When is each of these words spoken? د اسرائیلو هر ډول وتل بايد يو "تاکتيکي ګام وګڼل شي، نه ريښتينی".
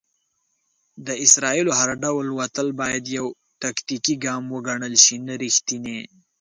د 1.05 1.07
اسرائیلو 1.25 1.71
هر 1.79 1.89
ډول 2.03 2.27
وتل 2.39 2.67
بايد 2.81 3.03
يو 3.17 3.25
"تاکتيکي 3.63 4.15
ګام 4.25 4.43
وګڼل 4.53 4.93
شي، 5.03 5.15
نه 5.27 5.33
ريښتينی". 5.41 5.99